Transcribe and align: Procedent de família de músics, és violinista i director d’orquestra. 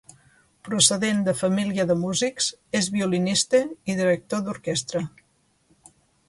Procedent 0.67 1.19
de 1.27 1.35
família 1.41 1.85
de 1.91 1.97
músics, 2.05 2.47
és 2.79 2.89
violinista 2.95 3.61
i 3.95 3.99
director 4.01 4.43
d’orquestra. 4.49 5.05